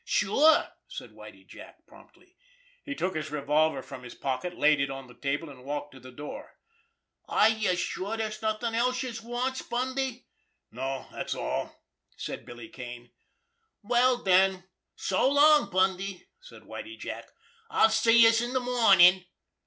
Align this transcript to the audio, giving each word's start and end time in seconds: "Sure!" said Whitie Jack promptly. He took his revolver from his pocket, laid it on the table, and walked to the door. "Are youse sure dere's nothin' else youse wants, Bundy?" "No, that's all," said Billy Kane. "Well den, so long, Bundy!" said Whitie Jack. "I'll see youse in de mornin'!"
"Sure!" 0.03 0.67
said 0.87 1.11
Whitie 1.11 1.43
Jack 1.45 1.85
promptly. 1.85 2.35
He 2.83 2.95
took 2.95 3.15
his 3.15 3.29
revolver 3.29 3.83
from 3.83 4.01
his 4.01 4.15
pocket, 4.15 4.57
laid 4.57 4.79
it 4.81 4.89
on 4.89 5.05
the 5.05 5.13
table, 5.13 5.47
and 5.47 5.63
walked 5.63 5.91
to 5.93 5.99
the 5.99 6.11
door. 6.11 6.55
"Are 7.27 7.49
youse 7.49 7.77
sure 7.77 8.17
dere's 8.17 8.41
nothin' 8.41 8.73
else 8.73 9.03
youse 9.03 9.21
wants, 9.21 9.61
Bundy?" 9.61 10.25
"No, 10.71 11.05
that's 11.11 11.35
all," 11.35 11.83
said 12.17 12.47
Billy 12.47 12.67
Kane. 12.69 13.11
"Well 13.83 14.23
den, 14.23 14.63
so 14.95 15.29
long, 15.29 15.69
Bundy!" 15.69 16.25
said 16.41 16.63
Whitie 16.63 16.97
Jack. 16.97 17.27
"I'll 17.69 17.89
see 17.91 18.23
youse 18.23 18.41
in 18.41 18.53
de 18.53 18.59
mornin'!" 18.59 19.23